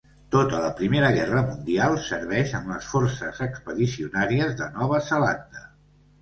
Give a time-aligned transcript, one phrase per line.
[0.35, 5.65] Tota la Primera Guerra Mundial serveix en les Forces Expedicionàries de Nova Zelanda.